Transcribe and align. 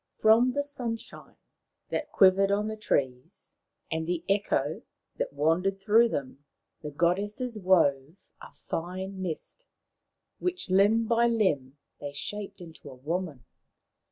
From 0.17 0.53
the 0.53 0.63
Sunshine 0.63 1.35
that 1.89 2.11
quivered 2.11 2.49
on 2.49 2.67
the 2.69 2.75
trees 2.75 3.59
and 3.91 4.07
the 4.07 4.23
Echo 4.27 4.81
that 5.17 5.31
wandered 5.31 5.79
through 5.79 6.09
them, 6.09 6.43
the 6.81 6.89
goddesses 6.89 7.59
wove 7.59 8.31
a 8.41 8.51
fine 8.51 9.21
mist, 9.21 9.67
which 10.39 10.71
limb 10.71 11.05
by 11.05 11.27
limb 11.27 11.77
they 11.99 12.13
shaped 12.13 12.59
into 12.61 12.89
a 12.89 12.95
woman. 12.95 13.45